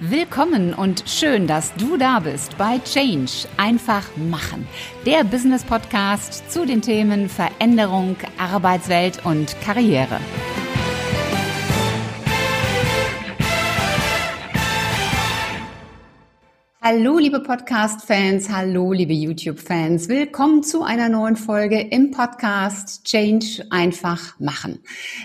[0.00, 3.48] Willkommen und schön, dass du da bist bei Change.
[3.56, 4.68] Einfach machen.
[5.06, 10.20] Der Business Podcast zu den Themen Veränderung, Arbeitswelt und Karriere.
[16.88, 20.08] Hallo, liebe Podcast-Fans, hallo, liebe YouTube-Fans.
[20.08, 24.78] Willkommen zu einer neuen Folge im Podcast Change einfach machen.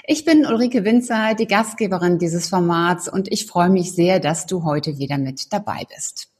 [0.07, 4.63] Ich bin Ulrike Winzer, die Gastgeberin dieses Formats und ich freue mich sehr, dass du
[4.63, 6.31] heute wieder mit dabei bist.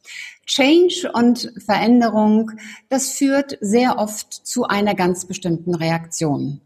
[0.47, 2.49] Change und Veränderung,
[2.89, 6.61] das führt sehr oft zu einer ganz bestimmten Reaktion.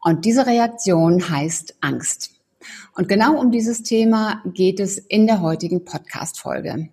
[0.00, 2.30] Und diese Reaktion heißt Angst.
[2.96, 6.88] Und genau um dieses Thema geht es in der heutigen Podcast-Folge.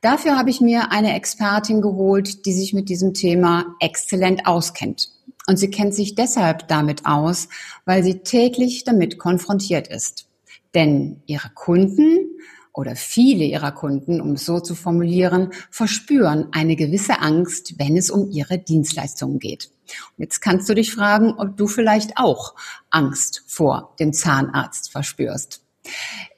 [0.00, 5.08] Dafür habe ich mir eine Expertin geholt, die sich mit diesem Thema exzellent auskennt.
[5.48, 7.48] Und sie kennt sich deshalb damit aus,
[7.84, 10.28] weil sie täglich damit konfrontiert ist.
[10.74, 12.30] Denn ihre Kunden
[12.72, 18.08] oder viele ihrer Kunden, um es so zu formulieren, verspüren eine gewisse Angst, wenn es
[18.08, 19.70] um ihre Dienstleistungen geht.
[20.16, 22.54] Und jetzt kannst du dich fragen, ob du vielleicht auch
[22.90, 25.62] Angst vor dem Zahnarzt verspürst.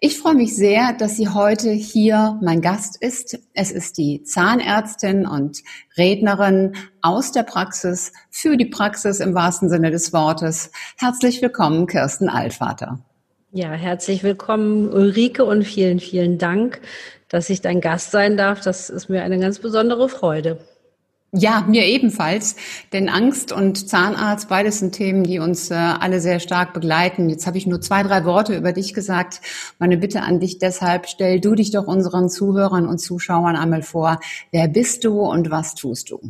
[0.01, 3.39] Ich freue mich sehr, dass sie heute hier mein Gast ist.
[3.55, 5.63] Es ist die Zahnärztin und
[5.97, 10.71] Rednerin aus der Praxis für die Praxis im wahrsten Sinne des Wortes.
[10.97, 13.01] Herzlich willkommen, Kirsten Altvater.
[13.53, 16.81] Ja, herzlich willkommen, Ulrike, und vielen, vielen Dank,
[17.29, 18.61] dass ich dein Gast sein darf.
[18.61, 20.59] Das ist mir eine ganz besondere Freude.
[21.33, 22.57] Ja, mir ebenfalls.
[22.93, 27.31] Denn Angst und Zahnarzt, beides sind Themen, die uns äh, alle sehr stark begleiten.
[27.31, 29.41] Jetzt habe ich nur zwei, drei Worte über dich gesagt.
[29.79, 34.19] Meine Bitte an dich deshalb, stell du dich doch unseren Zuhörern und Zuschauern einmal vor.
[34.51, 36.21] Wer bist du und was tust du?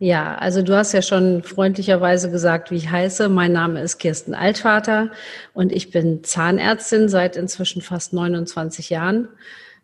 [0.00, 3.28] Ja, also du hast ja schon freundlicherweise gesagt, wie ich heiße.
[3.28, 5.10] Mein Name ist Kirsten Altvater
[5.54, 9.28] und ich bin Zahnärztin seit inzwischen fast 29 Jahren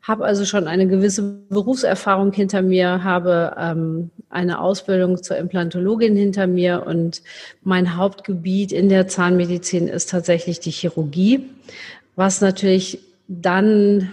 [0.04, 6.46] habe also schon eine gewisse Berufserfahrung hinter mir, habe ähm, eine Ausbildung zur Implantologin hinter
[6.46, 7.22] mir und
[7.62, 11.48] mein Hauptgebiet in der Zahnmedizin ist tatsächlich die Chirurgie,
[12.16, 12.98] was natürlich
[13.28, 14.12] dann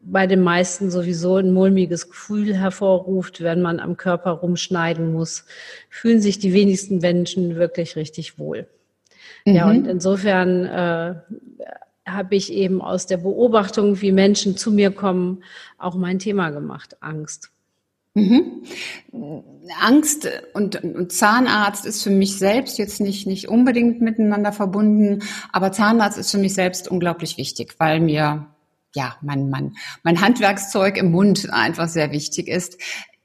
[0.00, 5.44] bei den meisten sowieso ein mulmiges Gefühl hervorruft, wenn man am Körper rumschneiden muss,
[5.90, 8.66] fühlen sich die wenigsten Menschen wirklich richtig wohl.
[9.44, 9.54] Mhm.
[9.54, 11.14] Ja, und insofern äh,
[12.12, 15.42] habe ich eben aus der Beobachtung, wie Menschen zu mir kommen,
[15.78, 17.50] auch mein Thema gemacht, Angst.
[18.14, 18.62] Mhm.
[19.80, 25.72] Angst und, und, Zahnarzt ist für mich selbst jetzt nicht, nicht unbedingt miteinander verbunden, aber
[25.72, 28.46] Zahnarzt ist für mich selbst unglaublich wichtig, weil mir
[28.94, 32.78] ja, mein, mein, mein Handwerkszeug im Mund einfach sehr wichtig ist.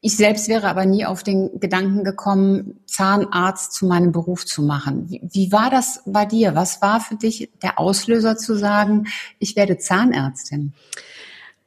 [0.05, 5.05] Ich selbst wäre aber nie auf den Gedanken gekommen, Zahnarzt zu meinem Beruf zu machen.
[5.07, 6.55] Wie, wie, war das bei dir?
[6.55, 9.07] Was war für dich der Auslöser zu sagen,
[9.39, 10.73] ich werde Zahnärztin?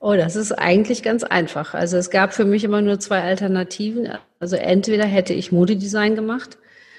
[0.00, 1.72] Oh, das ist eigentlich ganz einfach.
[1.72, 4.06] Also es gab für mich immer nur zwei Alternativen.
[4.38, 6.58] Also entweder hätte ich Modedesign gemacht,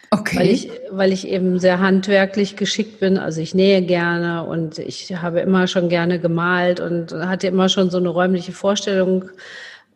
[0.10, 0.40] okay.
[0.40, 3.20] weil, ich, weil ich eben sehr handwerklich geschickt bin.
[3.20, 7.92] Also ich nähe gerne und ich habe immer schon gerne gemalt und hatte immer schon
[7.92, 9.30] so eine räumliche Vorstellung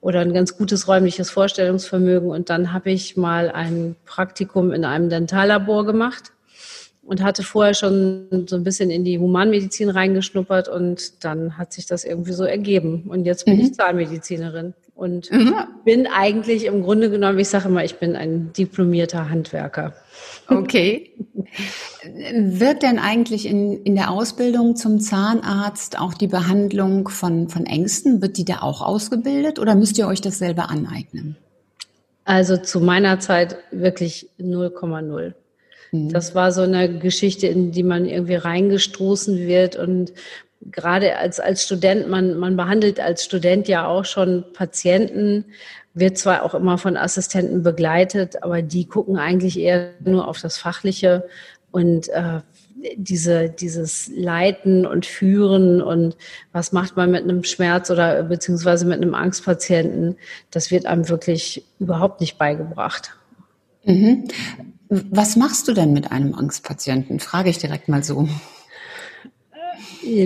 [0.01, 2.29] oder ein ganz gutes räumliches Vorstellungsvermögen.
[2.29, 6.33] Und dann habe ich mal ein Praktikum in einem Dentallabor gemacht
[7.03, 11.85] und hatte vorher schon so ein bisschen in die Humanmedizin reingeschnuppert und dann hat sich
[11.85, 13.05] das irgendwie so ergeben.
[13.09, 13.61] Und jetzt bin mhm.
[13.61, 15.55] ich Zahnmedizinerin und mhm.
[15.83, 19.93] bin eigentlich im Grunde genommen, ich sage immer, ich bin ein diplomierter Handwerker.
[20.47, 21.11] Okay.
[22.35, 28.21] Wird denn eigentlich in, in der Ausbildung zum Zahnarzt auch die Behandlung von, von Ängsten,
[28.21, 31.35] wird die da auch ausgebildet oder müsst ihr euch das selber aneignen?
[32.23, 35.33] Also zu meiner Zeit wirklich 0,0.
[35.91, 36.09] Mhm.
[36.09, 40.13] Das war so eine Geschichte, in die man irgendwie reingestoßen wird und
[40.71, 45.45] gerade als, als Student, man, man behandelt als Student ja auch schon Patienten,
[45.93, 50.57] wird zwar auch immer von Assistenten begleitet, aber die gucken eigentlich eher nur auf das
[50.57, 51.27] Fachliche
[51.71, 52.41] und äh,
[52.95, 56.15] diese, dieses Leiten und Führen und
[56.51, 60.17] was macht man mit einem Schmerz oder beziehungsweise mit einem Angstpatienten,
[60.49, 63.15] das wird einem wirklich überhaupt nicht beigebracht.
[63.83, 64.27] Mhm.
[64.93, 67.21] Was machst du denn mit einem Angstpatienten?
[67.21, 68.27] Frage ich direkt mal so.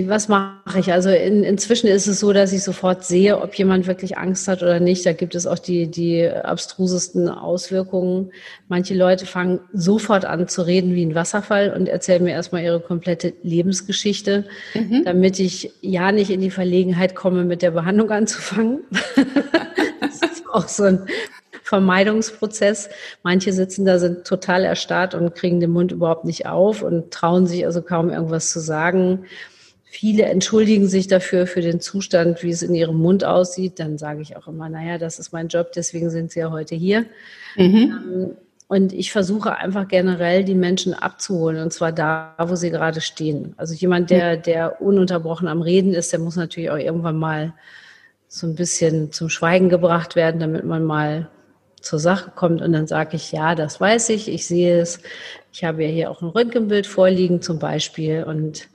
[0.06, 0.92] Was mache ich?
[0.92, 4.62] Also in, inzwischen ist es so, dass ich sofort sehe, ob jemand wirklich Angst hat
[4.64, 5.06] oder nicht.
[5.06, 8.32] Da gibt es auch die, die abstrusesten Auswirkungen.
[8.66, 12.80] Manche Leute fangen sofort an zu reden wie ein Wasserfall und erzählen mir erstmal ihre
[12.80, 15.04] komplette Lebensgeschichte, mhm.
[15.04, 18.80] damit ich ja nicht in die Verlegenheit komme, mit der Behandlung anzufangen.
[20.00, 21.06] das ist auch so ein
[21.66, 22.88] Vermeidungsprozess.
[23.24, 27.46] Manche sitzen da, sind total erstarrt und kriegen den Mund überhaupt nicht auf und trauen
[27.46, 29.24] sich also kaum irgendwas zu sagen.
[29.82, 33.80] Viele entschuldigen sich dafür, für den Zustand, wie es in ihrem Mund aussieht.
[33.80, 36.76] Dann sage ich auch immer, naja, das ist mein Job, deswegen sind sie ja heute
[36.76, 37.06] hier.
[37.56, 37.64] Mhm.
[37.64, 38.30] Ähm,
[38.68, 43.54] und ich versuche einfach generell die Menschen abzuholen, und zwar da, wo sie gerade stehen.
[43.56, 47.54] Also jemand, der, der ununterbrochen am Reden ist, der muss natürlich auch irgendwann mal
[48.28, 51.28] so ein bisschen zum Schweigen gebracht werden, damit man mal
[51.86, 52.60] zur Sache kommt.
[52.60, 55.00] Und dann sage ich, ja, das weiß ich, ich sehe es.
[55.52, 58.24] Ich habe ja hier auch ein Röntgenbild vorliegen zum Beispiel.
[58.24, 58.68] Und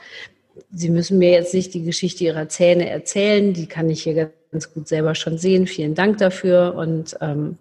[0.74, 4.74] Sie müssen mir jetzt nicht die Geschichte Ihrer Zähne erzählen, die kann ich hier ganz
[4.74, 5.68] gut selber schon sehen.
[5.68, 6.75] Vielen Dank dafür.
[6.75, 7.58] Und ähm,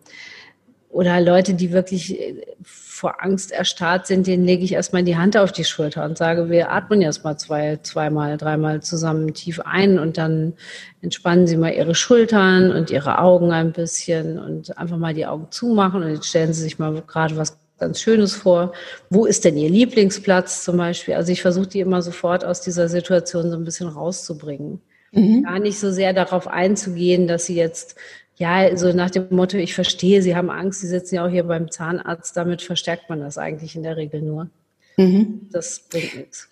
[0.90, 5.36] oder Leute, die wirklich äh, vor Angst erstarrt sind, denen lege ich erstmal die Hand
[5.36, 10.18] auf die Schulter und sage, wir atmen erstmal zwei, zweimal, dreimal zusammen tief ein und
[10.18, 10.52] dann
[11.00, 15.46] entspannen Sie mal Ihre Schultern und Ihre Augen ein bisschen und einfach mal die Augen
[15.50, 18.74] zumachen und jetzt stellen Sie sich mal gerade was ganz Schönes vor.
[19.08, 21.14] Wo ist denn Ihr Lieblingsplatz zum Beispiel?
[21.14, 24.82] Also ich versuche die immer sofort aus dieser Situation so ein bisschen rauszubringen.
[25.12, 25.44] Mhm.
[25.44, 27.96] Gar nicht so sehr darauf einzugehen, dass sie jetzt
[28.40, 31.44] ja, so nach dem Motto, ich verstehe, Sie haben Angst, Sie sitzen ja auch hier
[31.44, 34.48] beim Zahnarzt, damit verstärkt man das eigentlich in der Regel nur.
[34.96, 35.48] Mhm.
[35.52, 36.48] Das bringt nichts.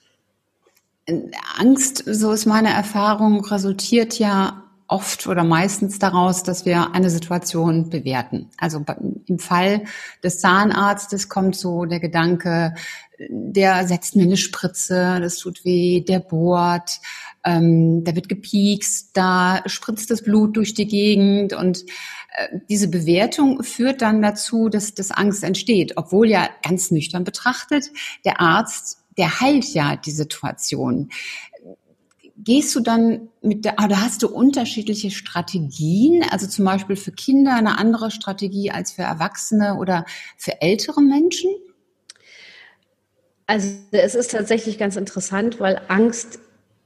[1.56, 7.90] Angst, so ist meine Erfahrung, resultiert ja oft oder meistens daraus, dass wir eine Situation
[7.90, 8.50] bewerten.
[8.56, 8.84] Also
[9.26, 9.84] im Fall
[10.24, 12.74] des Zahnarztes kommt so der Gedanke,
[13.28, 17.00] der setzt mir eine Spritze, das tut weh, der bohrt,
[17.44, 21.84] ähm, da wird gepiekst, da spritzt das Blut durch die Gegend und
[22.36, 27.90] äh, diese Bewertung führt dann dazu, dass das Angst entsteht, obwohl ja ganz nüchtern betrachtet,
[28.24, 31.10] der Arzt, der heilt ja die Situation.
[32.44, 37.56] Gehst du dann mit der, oder hast du unterschiedliche Strategien, also zum Beispiel für Kinder
[37.56, 40.04] eine andere Strategie als für Erwachsene oder
[40.36, 41.50] für ältere Menschen?
[43.46, 46.38] Also es ist tatsächlich ganz interessant, weil Angst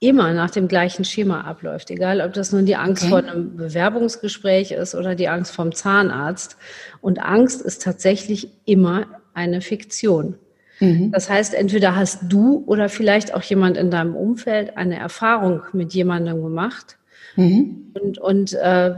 [0.02, 3.10] immer nach dem gleichen Schema abläuft, egal ob das nun die Angst okay.
[3.10, 6.56] vor einem Bewerbungsgespräch ist oder die Angst vom Zahnarzt.
[7.00, 10.38] Und Angst ist tatsächlich immer eine Fiktion.
[10.80, 11.10] Mhm.
[11.12, 15.92] Das heißt, entweder hast du oder vielleicht auch jemand in deinem Umfeld eine Erfahrung mit
[15.94, 16.98] jemandem gemacht
[17.36, 17.92] mhm.
[17.94, 18.94] und, und äh,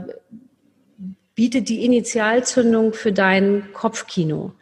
[1.35, 4.53] bietet die Initialzündung für dein Kopfkino.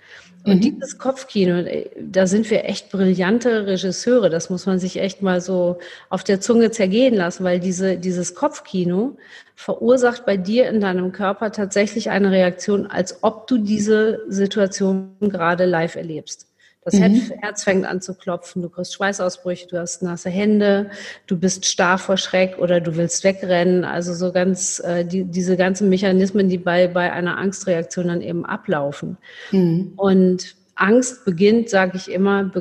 [0.45, 0.61] Und mhm.
[0.61, 4.29] dieses Kopfkino, äh, da sind wir echt brillante Regisseure.
[4.29, 8.35] Das muss man sich echt mal so auf der Zunge zergehen lassen, weil diese, dieses
[8.35, 9.15] Kopfkino
[9.55, 15.65] verursacht bei dir in deinem Körper tatsächlich eine Reaktion, als ob du diese Situation gerade
[15.65, 16.47] live erlebst.
[16.85, 17.31] Das mhm.
[17.39, 20.89] Herz fängt an zu klopfen, du kriegst Schweißausbrüche, du hast nasse Hände,
[21.27, 23.85] du bist starr vor Schreck oder du willst wegrennen.
[23.85, 28.45] Also so ganz äh, die, diese ganzen Mechanismen, die bei, bei einer Angstreaktion dann eben
[28.45, 29.17] ablaufen.
[29.51, 29.93] Mhm.
[29.95, 32.51] Und Angst beginnt, sage ich immer,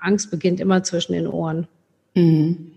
[0.00, 1.66] Angst beginnt immer zwischen den Ohren.
[2.14, 2.72] Mhm.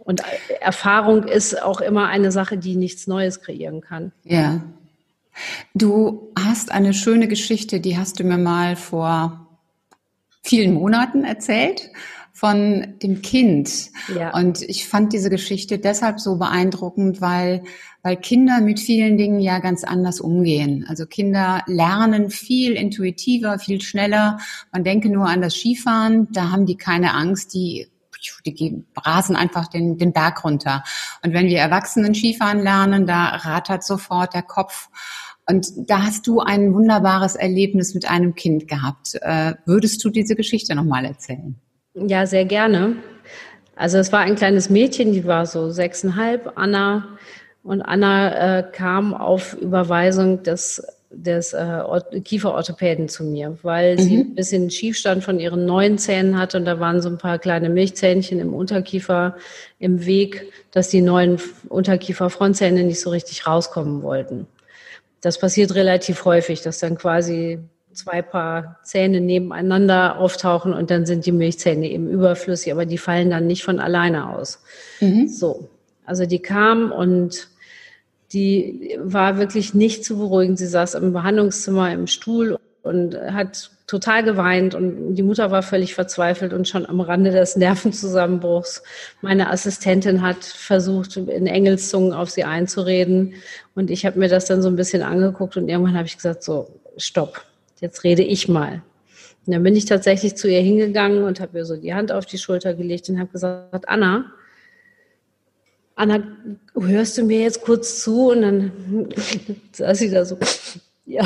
[0.00, 0.22] Und
[0.60, 4.12] Erfahrung ist auch immer eine Sache, die nichts Neues kreieren kann.
[4.24, 4.62] Ja.
[5.74, 9.43] Du hast eine schöne Geschichte, die hast du mir mal vor
[10.44, 11.90] vielen Monaten erzählt
[12.32, 13.90] von dem Kind.
[14.14, 14.34] Ja.
[14.34, 17.62] Und ich fand diese Geschichte deshalb so beeindruckend, weil,
[18.02, 20.84] weil Kinder mit vielen Dingen ja ganz anders umgehen.
[20.88, 24.38] Also Kinder lernen viel intuitiver, viel schneller.
[24.72, 27.88] Man denke nur an das Skifahren, da haben die keine Angst, die
[28.46, 30.82] die rasen einfach den, den Berg runter.
[31.22, 34.88] Und wenn wir Erwachsenen Skifahren lernen, da rattert sofort der Kopf.
[35.48, 39.18] Und da hast du ein wunderbares Erlebnis mit einem Kind gehabt.
[39.20, 41.54] Äh, würdest du diese Geschichte nochmal erzählen?
[41.94, 42.96] Ja, sehr gerne.
[43.76, 47.18] Also es war ein kleines Mädchen, die war so sechseinhalb, Anna.
[47.62, 54.00] Und Anna äh, kam auf Überweisung des, des äh, Kieferorthopäden zu mir, weil mhm.
[54.00, 57.38] sie ein bisschen Schiefstand von ihren neuen Zähnen hatte und da waren so ein paar
[57.38, 59.36] kleine Milchzähnchen im Unterkiefer
[59.78, 64.46] im Weg, dass die neuen Unterkiefer-Frontzähne nicht so richtig rauskommen wollten.
[65.24, 67.58] Das passiert relativ häufig, dass dann quasi
[67.94, 73.30] zwei Paar Zähne nebeneinander auftauchen und dann sind die Milchzähne eben überflüssig, aber die fallen
[73.30, 74.62] dann nicht von alleine aus.
[75.00, 75.26] Mhm.
[75.28, 75.70] So,
[76.04, 77.48] also die kam und
[78.34, 80.58] die war wirklich nicht zu beruhigen.
[80.58, 85.94] Sie saß im Behandlungszimmer im Stuhl und hat total geweint und die Mutter war völlig
[85.94, 88.82] verzweifelt und schon am Rande des Nervenzusammenbruchs.
[89.22, 93.34] Meine Assistentin hat versucht, in Engelszungen auf sie einzureden
[93.74, 96.42] und ich habe mir das dann so ein bisschen angeguckt und irgendwann habe ich gesagt,
[96.42, 97.42] so, stopp,
[97.80, 98.82] jetzt rede ich mal.
[99.46, 102.26] Und dann bin ich tatsächlich zu ihr hingegangen und habe ihr so die Hand auf
[102.26, 104.32] die Schulter gelegt und habe gesagt, Anna,
[105.94, 106.22] Anna,
[106.74, 108.30] hörst du mir jetzt kurz zu?
[108.30, 108.72] Und dann
[109.72, 110.38] saß sie da so,
[111.06, 111.24] ja.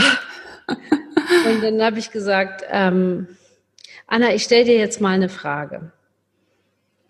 [1.47, 3.27] Und dann habe ich gesagt, ähm,
[4.07, 5.93] Anna, ich stelle dir jetzt mal eine Frage.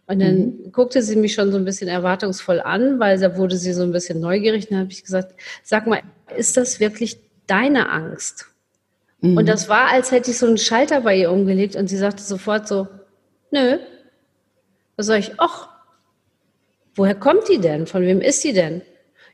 [0.07, 0.73] Und dann mhm.
[0.73, 3.93] guckte sie mich schon so ein bisschen erwartungsvoll an, weil da wurde sie so ein
[3.93, 4.69] bisschen neugierig.
[4.69, 6.01] dann habe ich gesagt, sag mal,
[6.35, 8.47] ist das wirklich deine Angst?
[9.21, 9.37] Mhm.
[9.37, 12.23] Und das war, als hätte ich so einen Schalter bei ihr umgelegt und sie sagte
[12.23, 12.89] sofort so,
[13.51, 13.79] nö.
[14.97, 15.69] Da sage ich, ach,
[16.95, 17.87] woher kommt die denn?
[17.87, 18.83] Von wem ist die denn?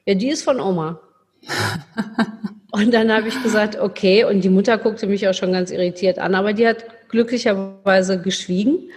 [0.04, 1.00] Ja, die ist von Oma.
[2.74, 4.24] und dann habe ich gesagt, okay.
[4.24, 8.90] Und die Mutter guckte mich auch schon ganz irritiert an, aber die hat glücklicherweise geschwiegen.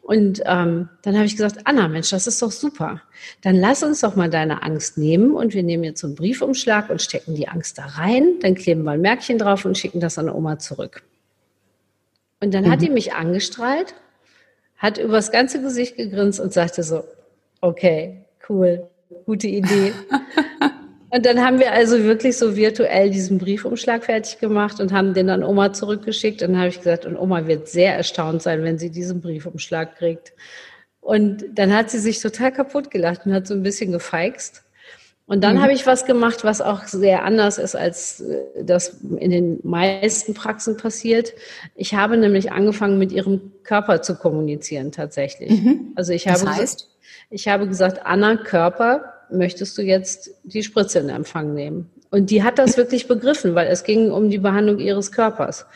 [0.00, 3.02] Und ähm, dann habe ich gesagt, Anna, Mensch, das ist doch super.
[3.42, 6.88] Dann lass uns doch mal deine Angst nehmen und wir nehmen jetzt so einen Briefumschlag
[6.88, 10.16] und stecken die Angst da rein, dann kleben wir ein Märkchen drauf und schicken das
[10.16, 11.02] an Oma zurück.
[12.40, 12.70] Und dann mhm.
[12.70, 13.94] hat die mich angestrahlt,
[14.78, 17.04] hat übers ganze Gesicht gegrinst und sagte so,
[17.60, 18.88] okay, cool,
[19.26, 19.92] gute Idee.
[21.14, 25.28] Und dann haben wir also wirklich so virtuell diesen Briefumschlag fertig gemacht und haben den
[25.28, 26.40] an Oma zurückgeschickt.
[26.40, 29.96] Und dann habe ich gesagt, und Oma wird sehr erstaunt sein, wenn sie diesen Briefumschlag
[29.96, 30.32] kriegt.
[31.02, 34.64] Und dann hat sie sich total kaputt gelacht und hat so ein bisschen gefeixt.
[35.26, 35.62] Und dann mhm.
[35.62, 40.32] habe ich was gemacht, was auch sehr anders ist, als äh, das in den meisten
[40.32, 41.34] Praxen passiert.
[41.74, 45.50] Ich habe nämlich angefangen, mit ihrem Körper zu kommunizieren tatsächlich.
[45.50, 45.92] Mhm.
[45.94, 46.88] Also ich habe, heißt?
[47.28, 51.90] ich habe gesagt, Anna Körper, möchtest du jetzt die Spritze in Empfang nehmen?
[52.10, 55.66] Und die hat das wirklich begriffen, weil es ging um die Behandlung ihres Körpers.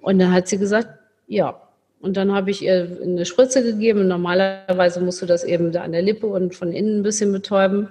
[0.00, 0.88] Und dann hat sie gesagt,
[1.26, 1.60] ja.
[2.00, 4.06] Und dann habe ich ihr eine Spritze gegeben.
[4.06, 7.88] Normalerweise musst du das eben da an der Lippe und von innen ein bisschen betäuben.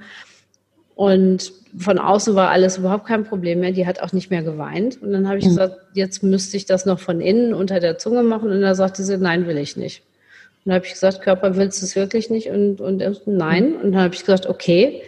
[0.96, 3.72] Und von außen war alles überhaupt kein Problem mehr.
[3.72, 5.02] Die hat auch nicht mehr geweint.
[5.02, 5.50] Und dann habe ich mhm.
[5.50, 8.50] gesagt, jetzt müsste ich das noch von innen unter der Zunge machen.
[8.50, 10.04] Und da sagte sie, nein, will ich nicht.
[10.68, 12.50] Und dann habe ich gesagt, Körper, willst du es wirklich nicht?
[12.50, 13.78] Und, und nein.
[13.78, 15.02] Und dann habe ich gesagt, okay,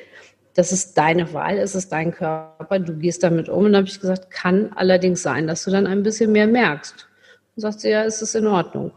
[0.54, 3.66] das ist deine Wahl, es ist dein Körper, du gehst damit um.
[3.66, 7.10] Und dann habe ich gesagt, kann allerdings sein, dass du dann ein bisschen mehr merkst.
[7.58, 8.92] Und sagt sie, ja, es ist in Ordnung.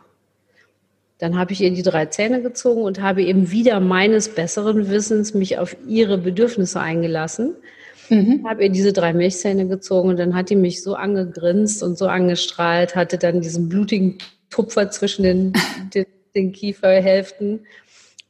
[1.18, 5.34] Dann habe ich ihr die drei Zähne gezogen und habe eben wieder meines besseren Wissens
[5.34, 7.56] mich auf ihre Bedürfnisse eingelassen.
[8.08, 8.46] Mhm.
[8.48, 12.06] Habe ihr diese drei Milchzähne gezogen und dann hat die mich so angegrinst und so
[12.06, 15.52] angestrahlt, hatte dann diesen blutigen Tupfer zwischen den,
[15.92, 17.66] den den Kieferhälften.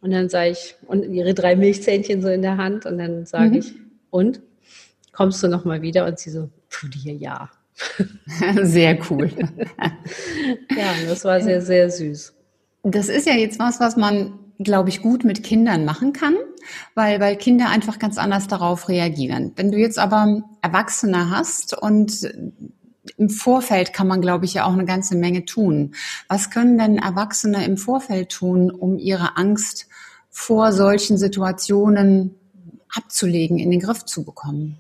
[0.00, 2.86] Und dann sage ich, und ihre drei Milchzähnchen so in der Hand.
[2.86, 3.56] Und dann sage mhm.
[3.56, 3.72] ich,
[4.10, 4.40] und?
[5.12, 6.06] Kommst du nochmal wieder?
[6.06, 7.50] Und sie so, tu dir ja.
[8.62, 9.30] Sehr cool.
[10.76, 12.34] ja, das war sehr, sehr süß.
[12.82, 16.34] Das ist ja jetzt was, was man, glaube ich, gut mit Kindern machen kann,
[16.94, 19.52] weil, weil Kinder einfach ganz anders darauf reagieren.
[19.56, 22.28] Wenn du jetzt aber Erwachsene hast und
[23.16, 25.94] im Vorfeld kann man, glaube ich, ja auch eine ganze Menge tun.
[26.28, 29.88] Was können denn Erwachsene im Vorfeld tun, um ihre Angst
[30.30, 32.34] vor solchen Situationen
[32.94, 34.78] abzulegen, in den Griff zu bekommen?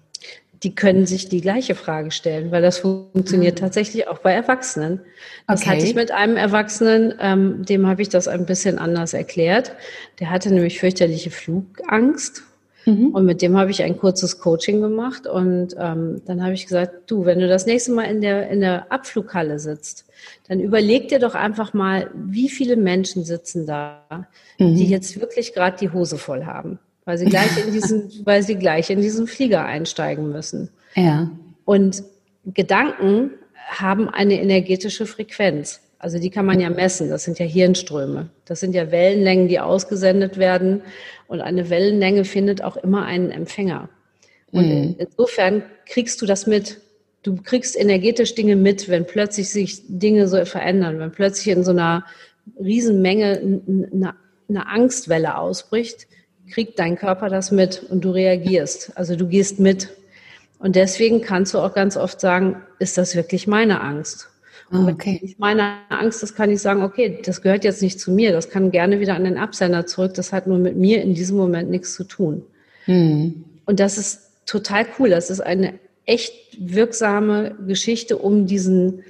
[0.62, 3.64] Die können sich die gleiche Frage stellen, weil das funktioniert mhm.
[3.64, 5.00] tatsächlich auch bei Erwachsenen.
[5.48, 5.70] Das okay.
[5.70, 9.72] hatte ich mit einem Erwachsenen, ähm, dem habe ich das ein bisschen anders erklärt.
[10.20, 12.44] Der hatte nämlich fürchterliche Flugangst
[12.84, 13.08] Mhm.
[13.08, 17.10] Und mit dem habe ich ein kurzes Coaching gemacht und ähm, dann habe ich gesagt,
[17.10, 20.06] du, wenn du das nächste Mal in der, in der Abflughalle sitzt,
[20.48, 24.26] dann überleg dir doch einfach mal, wie viele Menschen sitzen da,
[24.58, 24.76] mhm.
[24.76, 28.56] die jetzt wirklich gerade die Hose voll haben, weil sie gleich in diesen, weil sie
[28.56, 30.70] gleich in diesen Flieger einsteigen müssen.
[30.94, 31.30] Ja.
[31.64, 32.02] Und
[32.44, 33.30] Gedanken
[33.68, 35.80] haben eine energetische Frequenz.
[36.02, 37.10] Also die kann man ja messen.
[37.10, 38.28] Das sind ja Hirnströme.
[38.44, 40.82] Das sind ja Wellenlängen, die ausgesendet werden.
[41.28, 43.88] Und eine Wellenlänge findet auch immer einen Empfänger.
[44.50, 44.96] Und mhm.
[44.98, 46.80] insofern kriegst du das mit.
[47.22, 51.70] Du kriegst energetisch Dinge mit, wenn plötzlich sich Dinge so verändern, wenn plötzlich in so
[51.70, 52.04] einer
[52.58, 53.60] Riesenmenge
[53.92, 54.14] eine,
[54.48, 56.08] eine Angstwelle ausbricht,
[56.50, 58.90] kriegt dein Körper das mit und du reagierst.
[58.96, 59.90] Also du gehst mit.
[60.58, 64.31] Und deswegen kannst du auch ganz oft sagen, ist das wirklich meine Angst?
[64.72, 65.18] Und okay.
[65.20, 68.32] wenn ich meine Angst das kann ich sagen, okay, das gehört jetzt nicht zu mir,
[68.32, 71.36] das kann gerne wieder an den Absender zurück, das hat nur mit mir in diesem
[71.36, 72.42] Moment nichts zu tun.
[72.86, 73.44] Hm.
[73.66, 75.74] Und das ist total cool, das ist eine
[76.06, 79.02] echt wirksame Geschichte, um diesen,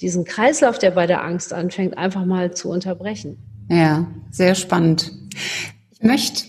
[0.00, 3.38] diesen Kreislauf, der bei der Angst anfängt, einfach mal zu unterbrechen.
[3.68, 5.10] Ja, sehr spannend.
[5.90, 6.44] Ich möchte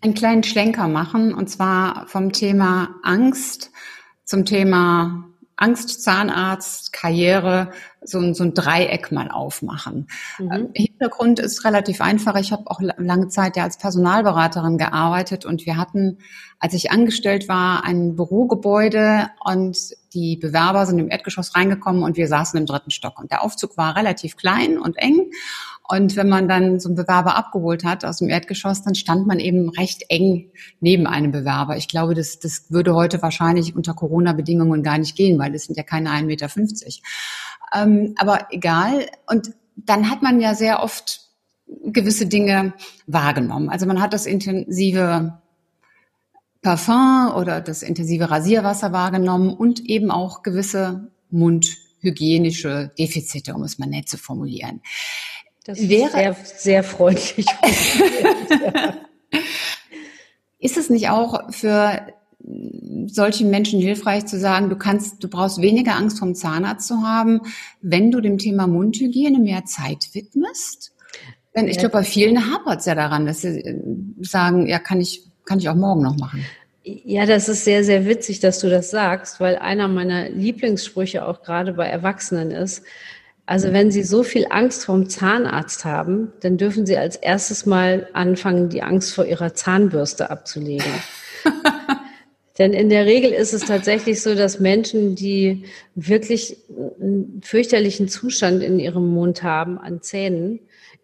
[0.00, 3.70] einen kleinen Schlenker machen, und zwar vom Thema Angst
[4.24, 5.29] zum Thema
[5.60, 7.70] Angst, Zahnarzt, Karriere,
[8.02, 10.08] so ein, so ein Dreieck mal aufmachen.
[10.38, 10.52] Mhm.
[10.52, 12.36] Ähm, Hintergrund ist relativ einfach.
[12.36, 16.18] Ich habe auch lange Zeit ja als Personalberaterin gearbeitet und wir hatten,
[16.58, 19.76] als ich angestellt war, ein Bürogebäude und
[20.14, 23.18] die Bewerber sind im Erdgeschoss reingekommen und wir saßen im dritten Stock.
[23.18, 25.30] Und der Aufzug war relativ klein und eng.
[25.90, 29.40] Und wenn man dann so einen Bewerber abgeholt hat aus dem Erdgeschoss, dann stand man
[29.40, 31.76] eben recht eng neben einem Bewerber.
[31.76, 35.76] Ich glaube, das, das würde heute wahrscheinlich unter Corona-Bedingungen gar nicht gehen, weil das sind
[35.76, 36.48] ja keine 1,50 Meter.
[37.74, 39.06] Ähm, aber egal.
[39.26, 41.22] Und dann hat man ja sehr oft
[41.66, 42.72] gewisse Dinge
[43.08, 43.68] wahrgenommen.
[43.68, 45.40] Also man hat das intensive
[46.62, 53.86] Parfum oder das intensive Rasierwasser wahrgenommen und eben auch gewisse mundhygienische Defizite, um es mal
[53.86, 54.82] nett zu formulieren.
[55.64, 57.46] Das ist Wäre, sehr, sehr freundlich.
[60.58, 62.00] ist es nicht auch für
[63.06, 67.42] solchen Menschen hilfreich zu sagen, du kannst, du brauchst weniger Angst vom Zahnarzt zu haben,
[67.82, 70.92] wenn du dem Thema Mundhygiene mehr Zeit widmest?
[71.54, 73.78] Denn ich glaube, bei vielen hapert es ja daran, dass sie äh,
[74.20, 76.44] sagen, ja, kann ich, kann ich auch morgen noch machen.
[76.82, 81.42] Ja, das ist sehr, sehr witzig, dass du das sagst, weil einer meiner Lieblingssprüche auch
[81.42, 82.84] gerade bei Erwachsenen ist,
[83.50, 88.06] also wenn Sie so viel Angst vom Zahnarzt haben, dann dürfen Sie als erstes mal
[88.12, 90.92] anfangen, die Angst vor Ihrer Zahnbürste abzulegen.
[92.58, 95.64] Denn in der Regel ist es tatsächlich so, dass Menschen, die
[95.96, 96.58] wirklich
[97.00, 100.60] einen fürchterlichen Zustand in ihrem Mund haben an Zähnen,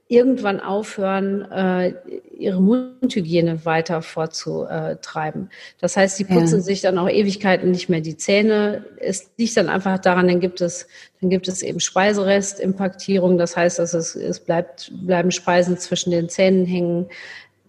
[0.09, 1.95] irgendwann aufhören, äh,
[2.39, 5.51] ihre Mundhygiene weiter vorzutreiben.
[5.81, 6.63] Das heißt, sie putzen ja.
[6.63, 8.85] sich dann auch Ewigkeiten nicht mehr die Zähne.
[8.99, 10.87] Es liegt dann einfach daran, dann gibt es,
[11.21, 13.37] dann gibt es eben Speiserestimpaktierung.
[13.37, 17.07] Das heißt, dass es, es bleibt, bleiben Speisen zwischen den Zähnen hängen.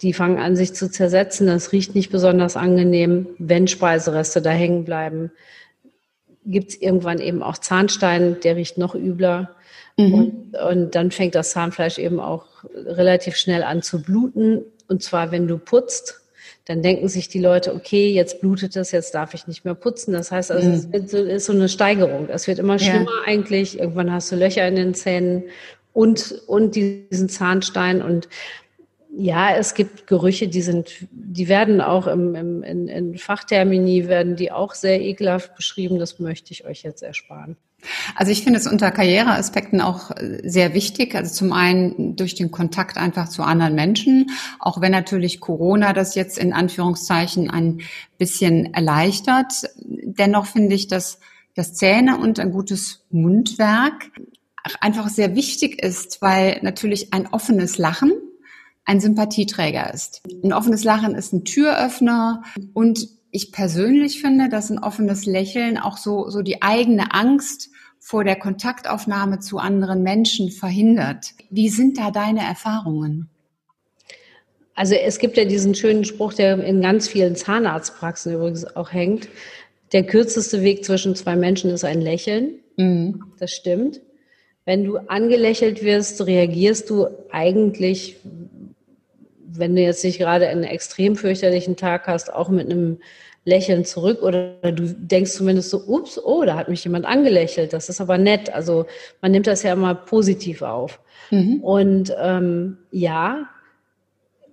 [0.03, 1.47] Die fangen an, sich zu zersetzen.
[1.47, 5.31] Das riecht nicht besonders angenehm, wenn Speisereste da hängen bleiben.
[6.47, 9.55] Gibt es irgendwann eben auch Zahnstein, der riecht noch übler.
[9.97, 10.13] Mhm.
[10.13, 14.63] Und, und dann fängt das Zahnfleisch eben auch relativ schnell an zu bluten.
[14.87, 16.21] Und zwar, wenn du putzt,
[16.65, 20.11] dann denken sich die Leute, okay, jetzt blutet es, jetzt darf ich nicht mehr putzen.
[20.13, 20.89] Das heißt, also, mhm.
[20.91, 22.27] es ist so eine Steigerung.
[22.29, 23.31] Es wird immer schlimmer ja.
[23.31, 23.79] eigentlich.
[23.79, 25.43] Irgendwann hast du Löcher in den Zähnen
[25.93, 28.01] und, und diesen Zahnstein.
[28.01, 28.27] Und
[29.19, 34.35] ja, es gibt Gerüche, die sind, die werden auch im, im, in, in Fachtermini werden
[34.35, 35.97] die auch sehr ekelhaft beschrieben.
[35.97, 37.57] Das möchte ich euch jetzt ersparen.
[38.15, 41.15] Also ich finde es unter Karriereaspekten auch äh, sehr wichtig.
[41.15, 46.13] Also zum einen durch den Kontakt einfach zu anderen Menschen, auch wenn natürlich Corona das
[46.13, 47.81] jetzt in Anführungszeichen ein
[48.19, 49.51] bisschen erleichtert.
[49.83, 51.19] Dennoch finde ich, dass
[51.55, 54.11] das Zähne und ein gutes Mundwerk
[54.79, 58.11] einfach sehr wichtig ist, weil natürlich ein offenes Lachen
[58.87, 60.21] ein Sympathieträger ist.
[60.43, 62.41] Ein offenes Lachen ist ein Türöffner
[62.73, 67.69] und ich persönlich finde, dass ein offenes Lächeln auch so, so die eigene Angst
[67.99, 71.33] vor der Kontaktaufnahme zu anderen Menschen verhindert.
[71.49, 73.29] Wie sind da deine Erfahrungen?
[74.73, 79.27] Also es gibt ja diesen schönen Spruch, der in ganz vielen Zahnarztpraxen übrigens auch hängt.
[79.91, 82.59] Der kürzeste Weg zwischen zwei Menschen ist ein Lächeln.
[82.77, 83.23] Mhm.
[83.37, 83.99] Das stimmt.
[84.63, 88.17] Wenn du angelächelt wirst, reagierst du eigentlich
[89.49, 92.99] wenn du jetzt nicht gerade einen extrem fürchterlichen Tag hast, auch mit einem
[93.45, 97.87] Lächeln zurück oder du denkst zumindest so, ups, oh, da hat mich jemand angelächelt, das
[97.87, 98.53] ist aber nett.
[98.53, 98.85] Also
[99.21, 100.99] man nimmt das ja immer positiv auf.
[101.31, 101.61] Mhm.
[101.61, 103.47] Und ähm, ja,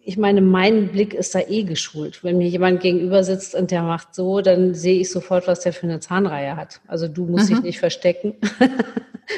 [0.06, 2.22] ich meine, mein Blick ist da eh geschult.
[2.22, 5.72] Wenn mir jemand gegenüber sitzt und der macht so, dann sehe ich sofort, was der
[5.72, 6.80] für eine Zahnreihe hat.
[6.86, 7.56] Also du musst mhm.
[7.56, 8.34] dich nicht verstecken.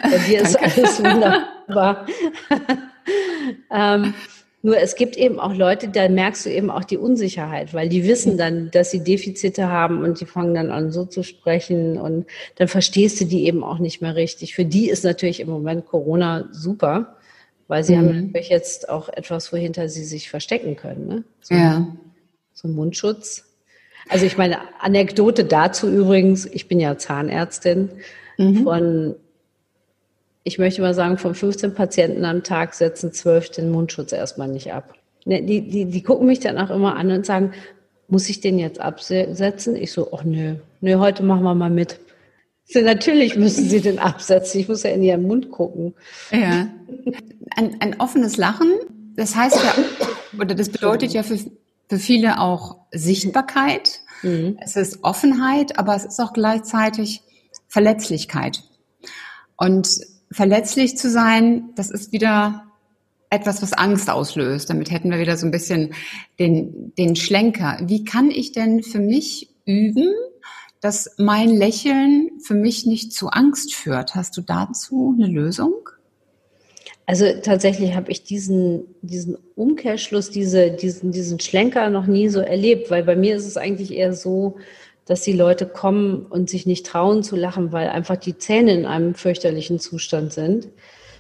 [0.02, 2.06] Bei dir ist alles wunderbar.
[3.70, 4.14] ähm,
[4.66, 8.02] nur es gibt eben auch Leute, da merkst du eben auch die Unsicherheit, weil die
[8.02, 12.26] wissen dann, dass sie Defizite haben und die fangen dann an so zu sprechen und
[12.56, 14.56] dann verstehst du die eben auch nicht mehr richtig.
[14.56, 17.14] Für die ist natürlich im Moment Corona super,
[17.68, 17.98] weil sie mhm.
[17.98, 21.06] haben natürlich jetzt auch etwas, wohinter sie sich verstecken können.
[21.06, 21.24] Ne?
[21.42, 21.86] So, ja.
[22.52, 23.44] So ein Mundschutz.
[24.08, 27.90] Also ich meine, Anekdote dazu übrigens, ich bin ja Zahnärztin.
[28.36, 28.64] Mhm.
[28.64, 29.14] Von
[30.46, 34.72] ich möchte mal sagen, von 15 Patienten am Tag setzen 12 den Mundschutz erstmal nicht
[34.72, 34.94] ab.
[35.24, 37.52] Ne, die, die, die gucken mich dann auch immer an und sagen,
[38.06, 39.74] muss ich den jetzt absetzen?
[39.74, 41.98] Ich so, ach nö, nö, heute machen wir mal mit.
[42.64, 44.60] So, natürlich müssen sie den absetzen.
[44.60, 45.94] Ich muss ja in ihren Mund gucken.
[46.30, 46.68] Ja.
[47.56, 48.70] Ein, ein offenes Lachen,
[49.16, 49.74] das heißt ja,
[50.40, 51.38] oder das bedeutet ja für,
[51.88, 54.00] für viele auch Sichtbarkeit.
[54.22, 54.58] Mhm.
[54.60, 57.22] Es ist Offenheit, aber es ist auch gleichzeitig
[57.66, 58.62] Verletzlichkeit.
[59.56, 59.88] Und
[60.30, 62.66] verletzlich zu sein, das ist wieder
[63.30, 64.70] etwas, was Angst auslöst.
[64.70, 65.94] Damit hätten wir wieder so ein bisschen
[66.38, 67.78] den, den Schlenker.
[67.82, 70.12] Wie kann ich denn für mich üben,
[70.80, 74.14] dass mein Lächeln für mich nicht zu Angst führt?
[74.14, 75.74] Hast du dazu eine Lösung?
[77.06, 82.90] Also tatsächlich habe ich diesen, diesen Umkehrschluss, diese, diesen, diesen Schlenker noch nie so erlebt,
[82.90, 84.56] weil bei mir ist es eigentlich eher so,
[85.06, 88.86] dass die Leute kommen und sich nicht trauen zu lachen, weil einfach die Zähne in
[88.86, 90.68] einem fürchterlichen Zustand sind.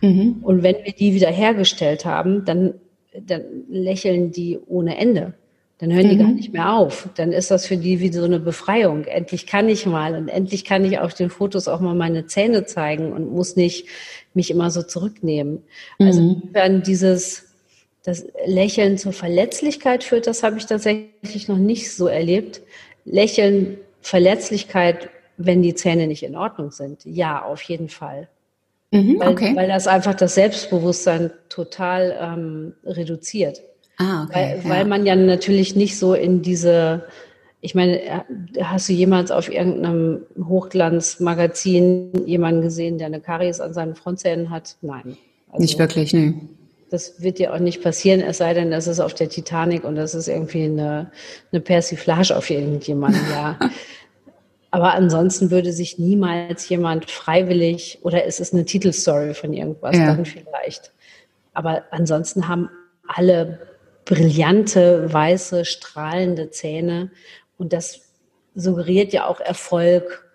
[0.02, 0.38] Mhm.
[0.42, 2.74] Und wenn wir die wieder hergestellt haben, dann,
[3.18, 5.34] dann lächeln die ohne Ende.
[5.78, 6.20] Dann hören die mhm.
[6.20, 7.08] gar nicht mehr auf.
[7.16, 9.04] Dann ist das für die wie so eine Befreiung.
[9.04, 12.64] Endlich kann ich mal und endlich kann ich auf den Fotos auch mal meine Zähne
[12.64, 13.86] zeigen und muss nicht
[14.32, 15.62] mich immer so zurücknehmen.
[15.98, 16.28] Also mhm.
[16.28, 17.44] Also insofern dieses,
[18.02, 22.62] das Lächeln zur Verletzlichkeit führt, das habe ich tatsächlich noch nicht so erlebt.
[23.06, 27.04] Lächeln, Verletzlichkeit, wenn die Zähne nicht in Ordnung sind.
[27.04, 28.28] Ja, auf jeden Fall.
[28.90, 29.56] Mhm, weil, okay.
[29.56, 33.62] weil das einfach das Selbstbewusstsein total ähm, reduziert.
[33.98, 34.70] Ah, okay, weil, ja.
[34.70, 37.04] weil man ja natürlich nicht so in diese,
[37.60, 38.20] ich meine, äh,
[38.62, 44.76] hast du jemals auf irgendeinem Hochglanzmagazin jemanden gesehen, der eine Karies an seinen Frontzähnen hat?
[44.82, 45.16] Nein.
[45.48, 46.34] Also, nicht wirklich, nee.
[46.90, 49.96] Das wird ja auch nicht passieren, es sei denn, das ist auf der Titanic und
[49.96, 51.10] das ist irgendwie eine,
[51.50, 53.58] eine Persiflage auf irgendjemanden, ja.
[54.70, 60.14] Aber ansonsten würde sich niemals jemand freiwillig oder ist es eine Titelstory von irgendwas, ja.
[60.14, 60.92] dann vielleicht.
[61.54, 62.68] Aber ansonsten haben
[63.06, 63.60] alle
[64.04, 67.10] brillante, weiße, strahlende Zähne
[67.56, 68.00] und das
[68.54, 70.26] suggeriert ja auch Erfolg,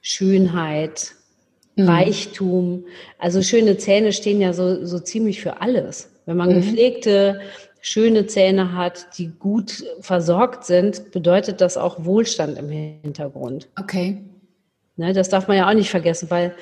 [0.00, 1.14] Schönheit,
[1.78, 1.88] mhm.
[1.88, 2.84] Reichtum.
[3.18, 6.10] Also schöne Zähne stehen ja so, so ziemlich für alles.
[6.26, 6.56] Wenn man mhm.
[6.56, 7.40] gepflegte,
[7.80, 13.68] schöne Zähne hat, die gut versorgt sind, bedeutet das auch Wohlstand im Hintergrund.
[13.80, 14.18] Okay.
[14.96, 16.54] Ne, das darf man ja auch nicht vergessen, weil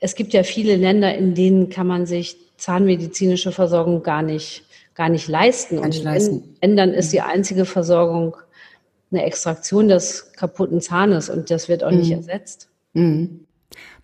[0.00, 5.08] es gibt ja viele Länder, in denen kann man sich zahnmedizinische Versorgung gar nicht, gar
[5.08, 5.76] nicht leisten.
[5.76, 6.56] Kann Und leisten.
[6.60, 8.36] Wenn, dann ist die einzige Versorgung
[9.10, 11.98] eine Extraktion des kaputten Zahnes und das wird auch mhm.
[11.98, 12.68] nicht ersetzt.
[12.92, 13.45] Mhm.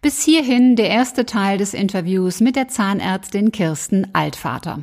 [0.00, 4.82] Bis hierhin der erste Teil des Interviews mit der Zahnärztin Kirsten Altvater.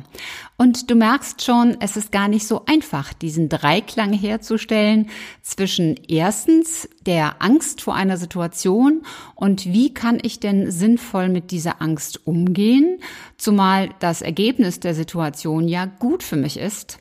[0.56, 5.10] Und du merkst schon, es ist gar nicht so einfach, diesen Dreiklang herzustellen
[5.42, 9.02] zwischen erstens der Angst vor einer Situation
[9.34, 12.98] und wie kann ich denn sinnvoll mit dieser Angst umgehen,
[13.36, 16.98] zumal das Ergebnis der Situation ja gut für mich ist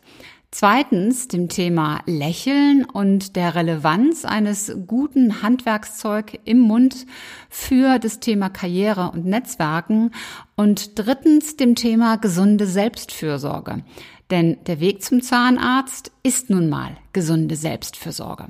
[0.52, 7.06] Zweitens dem Thema Lächeln und der Relevanz eines guten Handwerkszeug im Mund
[7.50, 10.10] für das Thema Karriere und Netzwerken.
[10.56, 13.84] Und drittens dem Thema gesunde Selbstfürsorge.
[14.32, 18.48] Denn der Weg zum Zahnarzt ist nun mal gesunde Selbstfürsorge.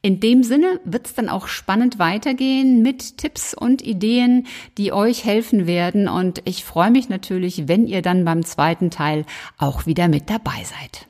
[0.00, 4.46] In dem Sinne wird's dann auch spannend weitergehen mit Tipps und Ideen,
[4.78, 6.08] die euch helfen werden.
[6.08, 9.26] Und ich freue mich natürlich, wenn ihr dann beim zweiten Teil
[9.58, 11.09] auch wieder mit dabei seid.